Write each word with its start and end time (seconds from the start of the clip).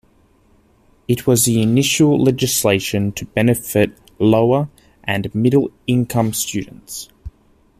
It 1.07 1.27
was 1.27 1.45
the 1.45 1.61
initial 1.61 2.19
legislation 2.19 3.11
to 3.11 3.25
benefit 3.27 3.91
lower- 4.17 4.67
and 5.03 5.31
middle-income 5.35 6.33
students. 6.33 7.09